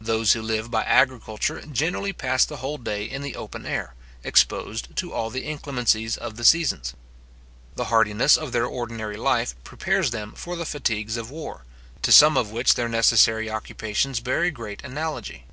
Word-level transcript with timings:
Those 0.00 0.34
who 0.34 0.40
live 0.40 0.70
by 0.70 0.84
agriculture 0.84 1.60
generally 1.62 2.12
pass 2.12 2.44
the 2.44 2.58
whole 2.58 2.78
day 2.78 3.06
in 3.06 3.22
the 3.22 3.34
open 3.34 3.66
air, 3.66 3.94
exposed 4.22 4.94
to 4.98 5.12
all 5.12 5.30
the 5.30 5.44
inclemencies 5.48 6.16
of 6.16 6.36
the 6.36 6.44
seasons. 6.44 6.94
The 7.74 7.86
hardiness 7.86 8.36
of 8.36 8.52
their 8.52 8.66
ordinary 8.66 9.16
life 9.16 9.56
prepares 9.64 10.12
them 10.12 10.34
for 10.34 10.54
the 10.54 10.64
fatigues 10.64 11.16
of 11.16 11.28
war, 11.32 11.64
to 12.02 12.12
some 12.12 12.36
of 12.36 12.52
which 12.52 12.74
their 12.74 12.88
necessary 12.88 13.50
occupations 13.50 14.20
bear 14.20 14.44
a 14.44 14.52
great 14.52 14.80
analogy. 14.84 15.44